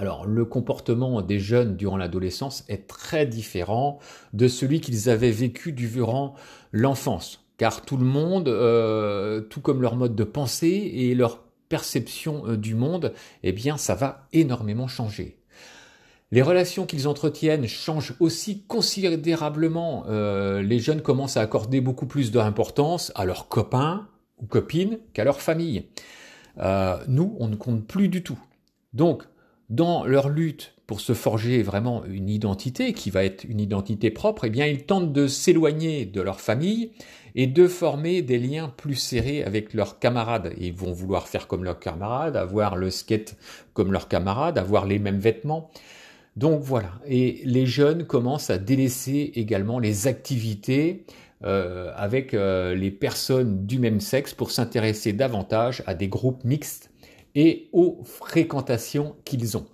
Alors 0.00 0.24
le 0.24 0.46
comportement 0.46 1.20
des 1.20 1.38
jeunes 1.38 1.76
durant 1.76 1.98
l'adolescence 1.98 2.64
est 2.70 2.86
très 2.86 3.26
différent 3.26 3.98
de 4.32 4.48
celui 4.48 4.80
qu'ils 4.80 5.10
avaient 5.10 5.30
vécu 5.30 5.72
durant 5.74 6.32
l'enfance, 6.72 7.44
car 7.58 7.82
tout 7.82 7.98
le 7.98 8.06
monde, 8.06 8.48
euh, 8.48 9.42
tout 9.42 9.60
comme 9.60 9.82
leur 9.82 9.96
mode 9.96 10.16
de 10.16 10.24
pensée 10.24 10.90
et 10.94 11.14
leur 11.14 11.42
perception 11.68 12.44
euh, 12.46 12.56
du 12.56 12.74
monde, 12.74 13.12
eh 13.42 13.52
bien, 13.52 13.76
ça 13.76 13.94
va 13.94 14.26
énormément 14.32 14.88
changer. 14.88 15.36
Les 16.30 16.40
relations 16.40 16.86
qu'ils 16.86 17.06
entretiennent 17.06 17.66
changent 17.66 18.14
aussi 18.20 18.62
considérablement. 18.62 20.06
Euh, 20.08 20.62
les 20.62 20.78
jeunes 20.78 21.02
commencent 21.02 21.36
à 21.36 21.42
accorder 21.42 21.82
beaucoup 21.82 22.06
plus 22.06 22.30
d'importance 22.30 23.12
à 23.16 23.26
leurs 23.26 23.48
copains 23.48 24.08
ou 24.38 24.46
copines 24.46 24.98
qu'à 25.12 25.24
leur 25.24 25.42
famille. 25.42 25.84
Euh, 26.56 26.96
nous, 27.06 27.36
on 27.38 27.48
ne 27.48 27.56
compte 27.56 27.86
plus 27.86 28.08
du 28.08 28.22
tout. 28.22 28.38
Donc, 28.94 29.24
dans 29.70 30.04
leur 30.04 30.28
lutte 30.28 30.74
pour 30.86 31.00
se 31.00 31.14
forger 31.14 31.62
vraiment 31.62 32.04
une 32.04 32.28
identité 32.28 32.92
qui 32.92 33.10
va 33.10 33.24
être 33.24 33.44
une 33.44 33.60
identité 33.60 34.10
propre, 34.10 34.44
eh 34.46 34.50
bien, 34.50 34.66
ils 34.66 34.82
tentent 34.82 35.12
de 35.12 35.28
s'éloigner 35.28 36.04
de 36.04 36.20
leur 36.20 36.40
famille 36.40 36.90
et 37.36 37.46
de 37.46 37.68
former 37.68 38.22
des 38.22 38.38
liens 38.38 38.72
plus 38.76 38.96
serrés 38.96 39.44
avec 39.44 39.72
leurs 39.72 40.00
camarades. 40.00 40.52
Ils 40.58 40.74
vont 40.74 40.92
vouloir 40.92 41.28
faire 41.28 41.46
comme 41.46 41.62
leurs 41.62 41.78
camarades, 41.78 42.36
avoir 42.36 42.74
le 42.74 42.90
skate 42.90 43.36
comme 43.72 43.92
leurs 43.92 44.08
camarades, 44.08 44.58
avoir 44.58 44.84
les 44.84 44.98
mêmes 44.98 45.20
vêtements. 45.20 45.70
Donc 46.36 46.60
voilà. 46.62 46.90
Et 47.06 47.40
les 47.44 47.66
jeunes 47.66 48.04
commencent 48.04 48.50
à 48.50 48.58
délaisser 48.58 49.30
également 49.36 49.78
les 49.78 50.08
activités 50.08 51.04
euh, 51.44 51.92
avec 51.94 52.34
euh, 52.34 52.74
les 52.74 52.90
personnes 52.90 53.64
du 53.64 53.78
même 53.78 54.00
sexe 54.00 54.34
pour 54.34 54.50
s'intéresser 54.50 55.12
davantage 55.12 55.84
à 55.86 55.94
des 55.94 56.08
groupes 56.08 56.42
mixtes 56.42 56.89
et 57.34 57.68
aux 57.72 58.02
fréquentations 58.04 59.16
qu'ils 59.24 59.56
ont. 59.56 59.66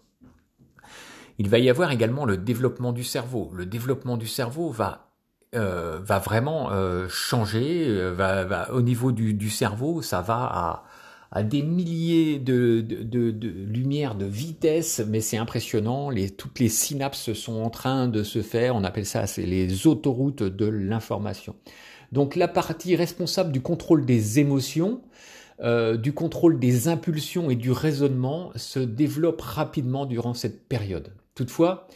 Il 1.38 1.48
va 1.48 1.58
y 1.58 1.68
avoir 1.68 1.90
également 1.92 2.24
le 2.24 2.36
développement 2.36 2.92
du 2.92 3.04
cerveau. 3.04 3.50
Le 3.54 3.66
développement 3.66 4.16
du 4.16 4.26
cerveau 4.26 4.70
va, 4.70 5.10
euh, 5.54 5.98
va 6.02 6.18
vraiment 6.18 6.70
euh, 6.72 7.08
changer. 7.08 7.86
Euh, 7.88 8.12
va, 8.14 8.72
au 8.72 8.80
niveau 8.80 9.12
du, 9.12 9.50
cerveau, 9.50 10.00
ça 10.00 10.22
va 10.22 10.84
à, 11.32 11.42
des 11.42 11.62
milliers 11.62 12.38
de, 12.38 12.80
de, 12.80 13.48
lumières 13.48 14.14
de 14.14 14.24
vitesse, 14.24 15.02
mais 15.06 15.20
c'est 15.20 15.36
impressionnant. 15.36 16.10
Toutes 16.38 16.58
les 16.58 16.70
synapses 16.70 17.34
sont 17.34 17.62
en 17.62 17.68
train 17.68 18.08
de 18.08 18.22
se 18.22 18.40
faire. 18.40 18.74
On 18.74 18.84
appelle 18.84 19.04
ça 19.04 19.24
les 19.36 19.86
autoroutes 19.86 20.42
de 20.42 20.66
l'information. 20.66 21.54
Donc 22.12 22.36
la 22.36 22.48
partie 22.48 22.96
responsable 22.96 23.52
du 23.52 23.60
contrôle 23.60 24.06
des 24.06 24.38
émotions, 24.38 25.02
euh, 25.60 25.96
du 25.96 26.12
contrôle 26.12 26.58
des 26.58 26.88
impulsions 26.88 27.48
et 27.48 27.56
du 27.56 27.70
raisonnement 27.70 28.50
se 28.56 28.78
développe 28.78 29.40
rapidement 29.40 30.04
durant 30.04 30.34
cette 30.34 30.68
période. 30.68 31.12
Toutefois, 31.34 31.88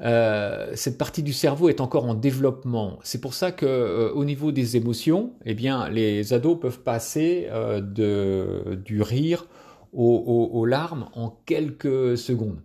euh, 0.00 0.72
cette 0.74 0.96
partie 0.96 1.22
du 1.22 1.34
cerveau 1.34 1.68
est 1.68 1.82
encore 1.82 2.06
en 2.06 2.14
développement. 2.14 2.98
C'est 3.02 3.20
pour 3.20 3.34
ça 3.34 3.52
que 3.52 3.66
euh, 3.66 4.12
au 4.12 4.24
niveau 4.24 4.50
des 4.50 4.78
émotions, 4.78 5.34
eh 5.44 5.52
bien, 5.52 5.90
les 5.90 6.32
ados 6.32 6.58
peuvent 6.58 6.80
passer 6.80 7.48
du 7.82 9.02
rire 9.02 9.46
aux, 9.92 10.48
aux, 10.50 10.64
larmes 10.64 11.08
en 11.14 11.28
quelques 11.44 12.16
secondes. 12.16 12.60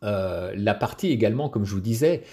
La 0.00 0.74
partie 0.74 1.08
également, 1.08 1.48
comme 1.48 1.64
je 1.64 1.74
vous 1.74 1.80
disais, 1.80 2.24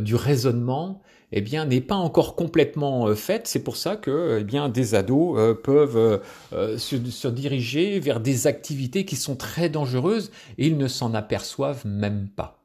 du 0.00 0.16
raisonnement, 0.16 1.00
eh 1.32 1.40
bien, 1.40 1.66
n'est 1.66 1.80
pas 1.80 1.96
encore 1.96 2.36
complètement 2.36 3.14
faite. 3.14 3.46
C'est 3.46 3.62
pour 3.62 3.76
ça 3.76 3.96
que, 3.96 4.38
eh 4.40 4.44
bien, 4.44 4.68
des 4.68 4.94
ados 4.94 5.56
peuvent 5.62 6.20
se, 6.52 6.76
se, 7.10 7.28
diriger 7.28 8.00
vers 8.00 8.20
des 8.20 8.46
activités 8.46 9.04
qui 9.04 9.16
sont 9.16 9.36
très 9.36 9.68
dangereuses 9.68 10.30
et 10.58 10.66
ils 10.66 10.76
ne 10.76 10.88
s'en 10.88 11.14
aperçoivent 11.14 11.86
même 11.86 12.28
pas. 12.34 12.60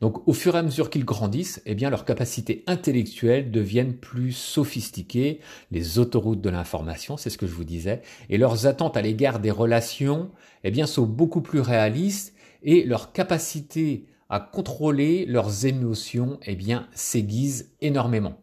Donc 0.00 0.26
au 0.28 0.32
fur 0.32 0.54
et 0.54 0.58
à 0.58 0.62
mesure 0.62 0.90
qu'ils 0.90 1.04
grandissent, 1.04 1.62
eh 1.66 1.74
bien 1.74 1.90
leurs 1.90 2.04
capacités 2.04 2.62
intellectuelles 2.66 3.50
deviennent 3.50 3.94
plus 3.94 4.32
sophistiquées, 4.32 5.40
les 5.70 5.98
autoroutes 5.98 6.40
de 6.40 6.50
l'information, 6.50 7.16
c'est 7.16 7.30
ce 7.30 7.38
que 7.38 7.46
je 7.46 7.54
vous 7.54 7.64
disais, 7.64 8.02
et 8.28 8.38
leurs 8.38 8.66
attentes 8.66 8.96
à 8.96 9.02
l'égard 9.02 9.40
des 9.40 9.50
relations, 9.50 10.30
eh 10.62 10.70
bien 10.70 10.86
sont 10.86 11.06
beaucoup 11.06 11.40
plus 11.40 11.60
réalistes 11.60 12.34
et 12.62 12.84
leur 12.84 13.12
capacité 13.12 14.04
à 14.30 14.40
contrôler 14.40 15.26
leurs 15.26 15.66
émotions, 15.66 16.38
eh 16.44 16.56
bien 16.56 16.88
s'aiguise 16.92 17.72
énormément. 17.80 18.40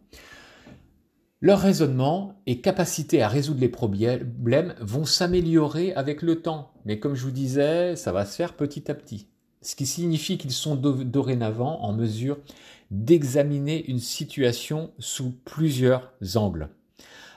Leur 1.39 1.59
raisonnement 1.59 2.41
et 2.45 2.61
capacité 2.61 3.21
à 3.21 3.27
résoudre 3.27 3.61
les 3.61 3.69
problèmes 3.69 4.75
vont 4.79 5.05
s'améliorer 5.05 5.93
avec 5.93 6.21
le 6.21 6.41
temps, 6.41 6.71
mais 6.85 6.99
comme 6.99 7.15
je 7.15 7.23
vous 7.23 7.31
disais, 7.31 7.95
ça 7.95 8.11
va 8.11 8.25
se 8.25 8.35
faire 8.35 8.53
petit 8.53 8.91
à 8.91 8.93
petit 8.93 9.27
ce 9.61 9.75
qui 9.75 9.85
signifie 9.85 10.37
qu'ils 10.37 10.51
sont 10.51 10.75
dorénavant 10.75 11.81
en 11.81 11.93
mesure 11.93 12.37
d'examiner 12.89 13.85
une 13.85 13.99
situation 13.99 14.91
sous 14.99 15.31
plusieurs 15.45 16.11
angles. 16.35 16.69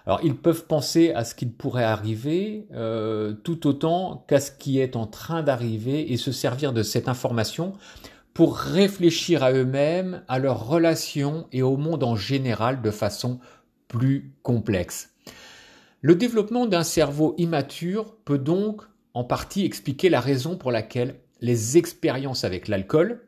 Alors 0.06 0.20
ils 0.22 0.36
peuvent 0.36 0.66
penser 0.66 1.12
à 1.12 1.24
ce 1.24 1.34
qu'il 1.34 1.52
pourrait 1.52 1.84
arriver 1.84 2.66
euh, 2.74 3.32
tout 3.32 3.66
autant 3.66 4.24
qu'à 4.28 4.40
ce 4.40 4.50
qui 4.50 4.78
est 4.78 4.96
en 4.96 5.06
train 5.06 5.42
d'arriver 5.42 6.12
et 6.12 6.16
se 6.16 6.32
servir 6.32 6.72
de 6.72 6.82
cette 6.82 7.08
information 7.08 7.72
pour 8.34 8.56
réfléchir 8.56 9.44
à 9.44 9.52
eux-mêmes, 9.52 10.22
à 10.26 10.40
leurs 10.40 10.66
relations 10.66 11.46
et 11.52 11.62
au 11.62 11.76
monde 11.76 12.02
en 12.02 12.16
général 12.16 12.82
de 12.82 12.90
façon 12.90 13.38
plus 13.88 14.34
complexe. 14.42 15.10
Le 16.00 16.16
développement 16.16 16.66
d'un 16.66 16.82
cerveau 16.82 17.34
immature 17.38 18.16
peut 18.24 18.38
donc 18.38 18.82
en 19.14 19.24
partie 19.24 19.64
expliquer 19.64 20.10
la 20.10 20.20
raison 20.20 20.56
pour 20.56 20.72
laquelle 20.72 21.14
les 21.40 21.78
expériences 21.78 22.44
avec 22.44 22.68
l'alcool, 22.68 23.22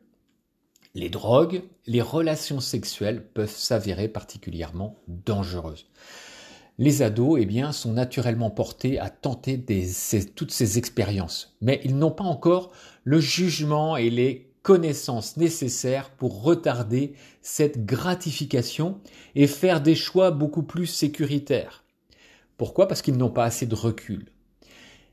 les 0.94 1.08
drogues, 1.08 1.62
les 1.86 2.02
relations 2.02 2.60
sexuelles 2.60 3.22
peuvent 3.22 3.48
s'avérer 3.48 4.08
particulièrement 4.08 4.96
dangereuses. 5.06 5.86
Les 6.78 7.02
ados, 7.02 7.38
eh 7.40 7.46
bien, 7.46 7.72
sont 7.72 7.92
naturellement 7.92 8.50
portés 8.50 8.98
à 8.98 9.08
tenter 9.08 9.64
toutes 10.34 10.50
ces 10.50 10.78
expériences, 10.78 11.56
mais 11.60 11.80
ils 11.84 11.96
n'ont 11.96 12.10
pas 12.10 12.24
encore 12.24 12.72
le 13.04 13.20
jugement 13.20 13.96
et 13.96 14.10
les 14.10 14.50
connaissances 14.66 15.36
nécessaires 15.36 16.10
pour 16.10 16.42
retarder 16.42 17.14
cette 17.40 17.86
gratification 17.86 19.00
et 19.36 19.46
faire 19.46 19.80
des 19.80 19.94
choix 19.94 20.32
beaucoup 20.32 20.64
plus 20.64 20.86
sécuritaires. 20.86 21.84
Pourquoi? 22.56 22.88
Parce 22.88 23.00
qu'ils 23.00 23.16
n'ont 23.16 23.30
pas 23.30 23.44
assez 23.44 23.66
de 23.66 23.76
recul. 23.76 24.26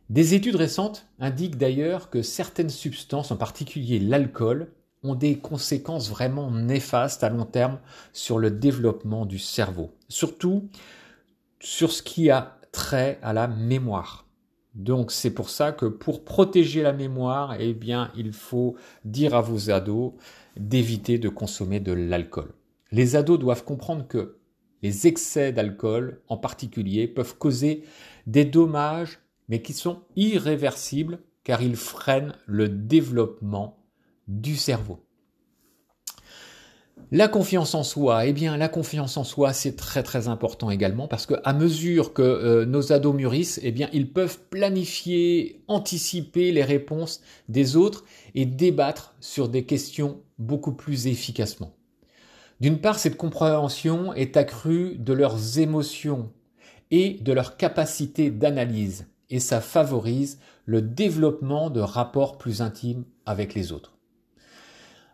Des 0.09 0.33
études 0.33 0.55
récentes 0.55 1.05
indiquent 1.19 1.59
d'ailleurs 1.59 2.09
que 2.09 2.23
certaines 2.23 2.71
substances, 2.71 3.29
en 3.29 3.35
particulier 3.35 3.99
l'alcool, 3.99 4.71
ont 5.03 5.13
des 5.13 5.37
conséquences 5.37 6.09
vraiment 6.09 6.49
néfastes 6.49 7.23
à 7.23 7.29
long 7.29 7.45
terme 7.45 7.77
sur 8.11 8.39
le 8.39 8.49
développement 8.49 9.27
du 9.27 9.37
cerveau, 9.37 9.93
surtout 10.09 10.67
sur 11.59 11.91
ce 11.91 12.01
qui 12.01 12.31
a 12.31 12.57
trait 12.71 13.19
à 13.21 13.33
la 13.33 13.47
mémoire. 13.47 14.25
Donc 14.73 15.11
c'est 15.11 15.33
pour 15.33 15.49
ça 15.49 15.71
que 15.71 15.85
pour 15.85 16.25
protéger 16.25 16.81
la 16.81 16.93
mémoire, 16.93 17.55
eh 17.59 17.73
bien, 17.73 18.11
il 18.15 18.33
faut 18.33 18.75
dire 19.05 19.35
à 19.35 19.41
vos 19.41 19.69
ados 19.69 20.13
d'éviter 20.57 21.19
de 21.19 21.29
consommer 21.29 21.79
de 21.79 21.93
l'alcool. 21.93 22.53
Les 22.91 23.15
ados 23.15 23.39
doivent 23.39 23.63
comprendre 23.63 24.07
que 24.07 24.37
les 24.81 25.07
excès 25.07 25.51
d'alcool 25.51 26.21
en 26.27 26.37
particulier 26.37 27.07
peuvent 27.07 27.37
causer 27.37 27.83
des 28.27 28.45
dommages 28.45 29.19
mais 29.49 29.61
qui 29.61 29.73
sont 29.73 30.01
irréversibles 30.15 31.19
car 31.43 31.61
ils 31.61 31.75
freinent 31.75 32.35
le 32.45 32.69
développement 32.69 33.83
du 34.27 34.55
cerveau. 34.55 35.05
La 37.11 37.27
confiance 37.27 37.75
en 37.75 37.83
soi, 37.83 38.25
eh 38.25 38.33
bien 38.33 38.57
la 38.57 38.69
confiance 38.69 39.17
en 39.17 39.23
soi 39.23 39.53
c'est 39.53 39.75
très 39.75 40.03
très 40.03 40.27
important 40.27 40.71
également 40.71 41.07
parce 41.07 41.25
que 41.25 41.35
à 41.43 41.53
mesure 41.53 42.13
que 42.13 42.21
euh, 42.21 42.65
nos 42.65 42.91
ados 42.91 43.13
mûrissent, 43.13 43.59
eh 43.63 43.71
bien 43.71 43.89
ils 43.93 44.11
peuvent 44.11 44.39
planifier, 44.49 45.63
anticiper 45.67 46.51
les 46.51 46.63
réponses 46.63 47.21
des 47.49 47.75
autres 47.75 48.03
et 48.33 48.45
débattre 48.45 49.15
sur 49.19 49.49
des 49.49 49.65
questions 49.65 50.21
beaucoup 50.39 50.73
plus 50.73 51.07
efficacement. 51.07 51.75
D'une 52.59 52.79
part, 52.79 52.97
cette 52.97 53.17
compréhension 53.17 54.13
est 54.13 54.37
accrue 54.37 54.95
de 54.97 55.13
leurs 55.13 55.59
émotions 55.59 56.31
et 56.91 57.19
de 57.21 57.33
leur 57.33 57.57
capacité 57.57 58.31
d'analyse 58.31 59.07
et 59.29 59.39
ça 59.39 59.61
favorise 59.61 60.39
le 60.65 60.81
développement 60.81 61.69
de 61.69 61.79
rapports 61.79 62.37
plus 62.37 62.61
intimes 62.61 63.03
avec 63.25 63.53
les 63.53 63.71
autres. 63.71 63.97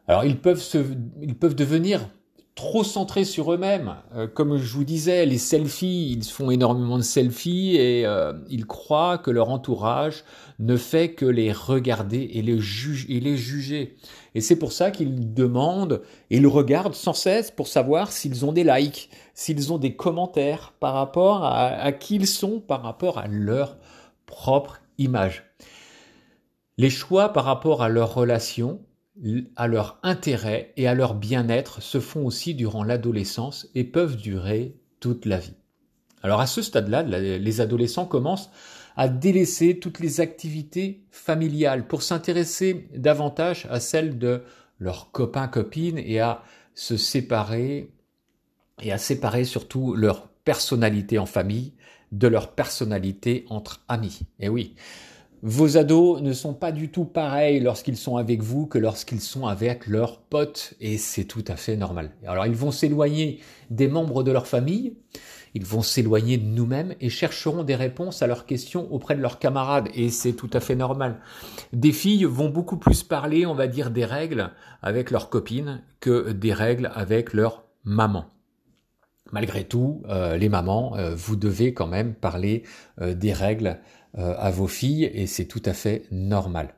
Alors 0.10 0.26
ils 0.26 0.40
peuvent, 0.40 0.60
se, 0.60 0.80
ils 1.22 1.36
peuvent 1.36 1.54
devenir 1.54 2.10
trop 2.56 2.84
centrés 2.84 3.26
sur 3.26 3.54
eux-mêmes. 3.54 3.94
Euh, 4.16 4.28
comme 4.28 4.58
je 4.58 4.74
vous 4.74 4.84
disais, 4.84 5.24
les 5.28 5.38
selfies, 5.38 6.10
ils 6.12 6.24
font 6.24 6.50
énormément 6.50 6.98
de 6.98 7.04
selfies 7.04 7.76
et 7.76 8.08
euh, 8.08 8.34
ils 8.50 8.66
croient 8.66 9.20
que 9.20 9.30
leur 9.30 9.52
entourage 9.52 10.24
ne 10.58 10.78
fait 10.78 11.14
que 11.14 11.28
les 11.28 11.52
regarder 11.52 12.28
et 12.34 12.42
les, 12.42 12.60
juger. 12.60 13.98
Et 14.34 14.42
c'est 14.42 14.56
pour 14.56 14.72
ça 14.72 14.90
qu'ils 14.90 15.36
demandent 15.36 16.02
et 16.32 16.38
ils 16.38 16.48
regardent 16.48 16.96
sans 16.96 17.14
cesse 17.14 17.52
pour 17.52 17.68
savoir 17.68 18.12
s'ils 18.12 18.48
ont 18.48 18.52
des 18.52 18.64
likes, 18.64 19.12
s'ils 19.36 19.72
ont 19.72 19.78
des 19.78 19.96
commentaires 19.96 20.74
par 20.80 20.96
rapport 20.96 21.44
à, 21.44 21.68
à 21.68 21.92
qui 21.92 22.16
ils 22.16 22.28
sont, 22.28 22.60
par 22.60 22.82
rapport 22.82 23.20
à 23.20 23.28
leur 23.28 23.78
propre 24.26 24.82
image. 24.98 25.44
Les 26.80 26.90
choix 26.90 27.30
par 27.30 27.44
rapport 27.44 27.84
à 27.84 27.90
leurs 27.90 28.16
relations, 28.16 28.80
à 29.56 29.68
leur 29.68 30.00
intérêt 30.04 30.74
et 30.78 30.88
à 30.88 30.94
leur 30.94 31.14
bien-être 31.14 31.82
se 31.82 32.00
font 32.00 32.26
aussi 32.26 32.54
durant 32.56 32.84
l'adolescence 32.84 33.68
et 33.76 33.84
peuvent 33.84 34.16
durer 34.16 34.76
toute 35.00 35.26
la 35.26 35.38
vie. 35.38 35.56
Alors 36.24 36.42
à 36.42 36.48
ce 36.48 36.62
stade-là, 36.62 37.04
les 37.04 37.62
adolescents 37.62 38.06
commencent 38.06 38.50
à 38.96 39.08
délaisser 39.08 39.80
toutes 39.80 40.00
les 40.00 40.20
activités 40.20 41.04
familiales 41.12 41.88
pour 41.88 42.04
s'intéresser 42.04 42.90
davantage 42.96 43.68
à 43.70 43.80
celles 43.80 44.18
de 44.18 44.44
leurs 44.80 45.12
copains, 45.12 45.48
copines 45.48 45.98
et 45.98 46.20
à 46.20 46.44
se 46.74 46.98
séparer 46.98 47.92
et 48.82 48.92
à 48.92 48.98
séparer 48.98 49.44
surtout 49.44 49.94
leur 49.96 50.28
personnalité 50.28 51.18
en 51.20 51.26
famille 51.26 51.74
de 52.12 52.28
leur 52.28 52.54
personnalité 52.54 53.46
entre 53.50 53.84
amis. 53.88 54.22
Et 54.40 54.50
oui, 54.50 54.76
vos 55.42 55.78
ados 55.78 56.22
ne 56.22 56.34
sont 56.34 56.54
pas 56.54 56.72
du 56.72 56.90
tout 56.90 57.06
pareils 57.06 57.60
lorsqu'ils 57.60 57.98
sont 57.98 58.18
avec 58.18 58.42
vous 58.42 58.66
que 58.66 58.78
lorsqu'ils 58.78 59.22
sont 59.22 59.48
avec 59.48 59.88
leurs 59.88 60.20
potes, 60.20 60.74
et 60.82 60.98
c'est 60.98 61.24
tout 61.24 61.46
à 61.48 61.56
fait 61.56 61.78
normal. 61.78 62.12
Alors 62.26 62.46
ils 62.46 62.56
vont 62.56 62.72
s'éloigner 62.72 63.40
des 63.70 63.88
membres 63.88 64.24
de 64.24 64.32
leur 64.32 64.48
famille, 64.48 64.98
ils 65.54 65.66
vont 65.66 65.82
s'éloigner 65.82 66.38
de 66.38 66.46
nous-mêmes 66.46 66.94
et 67.00 67.10
chercheront 67.10 67.64
des 67.64 67.76
réponses 67.76 68.22
à 68.22 68.28
leurs 68.28 68.46
questions 68.46 68.92
auprès 68.92 69.16
de 69.16 69.22
leurs 69.22 69.40
camarades, 69.40 69.88
et 69.94 70.10
c'est 70.10 70.34
tout 70.34 70.50
à 70.54 70.60
fait 70.60 70.76
normal. 70.76 71.22
Des 71.72 71.94
filles 71.94 72.26
vont 72.26 72.50
beaucoup 72.50 72.78
plus 72.78 73.04
parler, 73.04 73.46
on 73.46 73.56
va 73.56 73.68
dire, 73.68 73.92
des 73.92 74.06
règles 74.06 74.52
avec 74.82 75.10
leurs 75.10 75.30
copines 75.30 75.82
que 76.00 76.32
des 76.32 76.54
règles 76.54 76.92
avec 76.94 77.34
leur 77.34 77.64
maman 77.86 78.26
malgré 79.32 79.64
tout, 79.64 80.04
euh, 80.10 80.38
les 80.38 80.50
mamans, 80.50 80.96
euh, 80.98 81.14
vous 81.16 81.36
devez 81.36 81.74
quand 81.74 81.88
même 81.88 82.14
parler 82.14 82.64
euh, 83.02 83.14
des 83.14 83.34
règles 83.34 83.80
à 84.18 84.52
vos 84.52 84.68
filles 84.68 85.06
et 85.14 85.28
c'est 85.28 85.46
tout 85.46 85.62
à 85.66 85.74
fait 85.74 86.04
normal. 86.12 86.74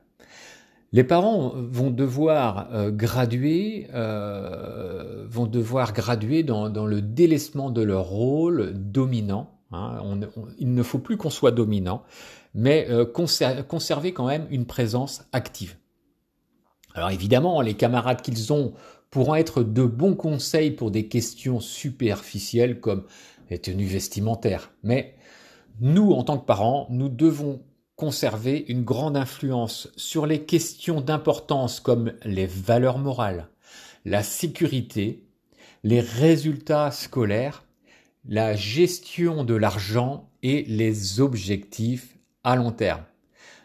Les 0.92 1.04
parents 1.04 1.52
vont 1.54 1.90
devoir 1.90 2.68
graduer, 2.90 3.86
vont 3.92 5.46
devoir 5.46 5.94
graduer 5.94 6.42
dans, 6.42 6.68
le 6.68 7.00
délaissement 7.00 7.70
de 7.70 7.82
leur 7.82 8.04
rôle 8.04 8.72
dominant. 8.74 9.50
Hein. 9.72 10.20
il 10.58 10.74
ne 10.74 10.82
faut 10.82 10.98
plus 10.98 11.16
qu'on 11.16 11.30
soit 11.30 11.52
dominant, 11.52 12.02
mais 12.54 12.86
conserver 13.14 14.12
quand 14.12 14.26
même 14.26 14.46
une 14.50 14.66
présence 14.66 15.24
active. 15.32 15.76
Alors 16.94 17.10
évidemment, 17.10 17.60
les 17.62 17.74
camarades 17.74 18.20
qu'ils 18.22 18.52
ont 18.52 18.74
pourront 19.10 19.34
être 19.34 19.62
de 19.62 19.84
bons 19.84 20.14
conseils 20.14 20.70
pour 20.70 20.90
des 20.90 21.06
questions 21.06 21.60
superficielles 21.60 22.80
comme 22.80 23.04
les 23.50 23.58
tenues 23.58 23.86
vestimentaires. 23.86 24.72
Mais 24.82 25.14
nous, 25.80 26.12
en 26.12 26.22
tant 26.22 26.38
que 26.38 26.46
parents, 26.46 26.86
nous 26.90 27.08
devons 27.08 27.62
conserver 27.96 28.64
une 28.68 28.82
grande 28.82 29.16
influence 29.16 29.88
sur 29.96 30.26
les 30.26 30.44
questions 30.44 31.00
d'importance 31.00 31.80
comme 31.80 32.12
les 32.24 32.46
valeurs 32.46 32.98
morales, 32.98 33.48
la 34.04 34.22
sécurité, 34.22 35.24
les 35.84 36.00
résultats 36.00 36.90
scolaires, 36.90 37.64
la 38.26 38.54
gestion 38.54 39.44
de 39.44 39.54
l'argent 39.54 40.28
et 40.42 40.64
les 40.64 41.20
objectifs 41.20 42.18
à 42.44 42.56
long 42.56 42.72
terme. 42.72 43.02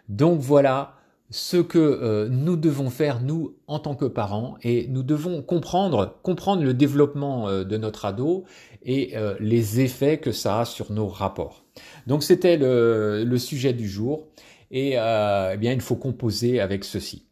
Donc 0.09 0.39
voilà, 0.39 0.97
ce 1.29 1.57
que 1.57 1.77
euh, 1.77 2.29
nous 2.29 2.55
devons 2.55 2.89
faire 2.89 3.21
nous 3.21 3.55
en 3.67 3.79
tant 3.79 3.95
que 3.95 4.05
parents 4.05 4.57
et 4.61 4.87
nous 4.87 5.03
devons 5.03 5.41
comprendre 5.41 6.17
comprendre 6.23 6.63
le 6.63 6.73
développement 6.73 7.49
euh, 7.49 7.63
de 7.63 7.77
notre 7.77 8.05
ado 8.05 8.45
et 8.83 9.17
euh, 9.17 9.35
les 9.39 9.81
effets 9.81 10.19
que 10.19 10.31
ça 10.31 10.61
a 10.61 10.65
sur 10.65 10.91
nos 10.91 11.07
rapports. 11.07 11.66
Donc 12.07 12.23
c'était 12.23 12.57
le, 12.57 13.37
sujet 13.37 13.73
du 13.73 13.87
jour 13.87 14.27
et 14.71 14.93
eh 14.93 15.57
bien 15.57 15.73
il 15.73 15.81
faut 15.81 15.95
composer 15.95 16.59
avec 16.59 16.83
ceci. 16.83 17.23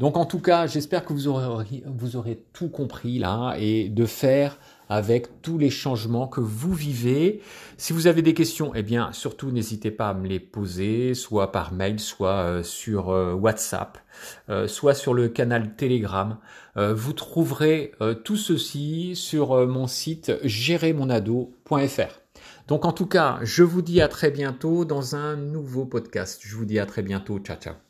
Donc 0.00 0.16
en 0.16 0.24
tout 0.24 0.40
cas, 0.40 0.66
j'espère 0.66 1.04
que 1.04 1.12
vous 1.12 1.28
aurez, 1.28 1.82
vous 1.84 2.16
aurez 2.16 2.42
tout 2.54 2.70
compris 2.70 3.18
là 3.18 3.54
et 3.58 3.90
de 3.90 4.06
faire 4.06 4.58
avec 4.88 5.42
tous 5.42 5.58
les 5.58 5.68
changements 5.68 6.26
que 6.26 6.40
vous 6.40 6.72
vivez. 6.72 7.42
Si 7.76 7.92
vous 7.92 8.06
avez 8.06 8.22
des 8.22 8.32
questions, 8.32 8.72
eh 8.74 8.82
bien, 8.82 9.12
surtout 9.12 9.50
n'hésitez 9.52 9.90
pas 9.90 10.08
à 10.08 10.14
me 10.14 10.26
les 10.26 10.40
poser, 10.40 11.12
soit 11.12 11.52
par 11.52 11.72
mail, 11.72 12.00
soit 12.00 12.42
euh, 12.42 12.62
sur 12.62 13.10
euh, 13.10 13.34
WhatsApp, 13.34 13.98
euh, 14.48 14.66
soit 14.66 14.94
sur 14.94 15.12
le 15.12 15.28
canal 15.28 15.76
Telegram. 15.76 16.38
vous 16.76 17.12
trouverez 17.12 17.92
tout 18.24 18.36
ceci 18.36 19.14
sur 19.14 19.66
mon 19.66 19.86
site 19.86 20.32
gérermonado.fr. 20.44 22.19
Donc 22.70 22.84
en 22.84 22.92
tout 22.92 23.06
cas, 23.06 23.40
je 23.42 23.64
vous 23.64 23.82
dis 23.82 24.00
à 24.00 24.06
très 24.06 24.30
bientôt 24.30 24.84
dans 24.84 25.16
un 25.16 25.34
nouveau 25.34 25.86
podcast. 25.86 26.40
Je 26.44 26.54
vous 26.54 26.64
dis 26.64 26.78
à 26.78 26.86
très 26.86 27.02
bientôt. 27.02 27.40
Ciao, 27.40 27.56
ciao. 27.56 27.89